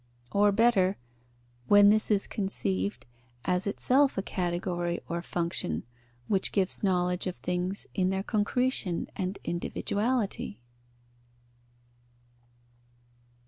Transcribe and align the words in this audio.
Or, 0.31 0.51
better, 0.51 0.97
when 1.67 1.91
this 1.91 2.09
is 2.09 2.25
conceived 2.25 3.05
as 3.45 3.67
itself 3.67 4.17
a 4.17 4.23
category 4.23 4.99
or 5.07 5.21
function, 5.21 5.83
which 6.27 6.51
gives 6.51 6.81
knowledge 6.81 7.27
of 7.27 7.35
things 7.35 7.85
in 7.93 8.09
their 8.09 8.23
concretion 8.23 9.09
and 9.15 9.37
individuality? 9.43 10.59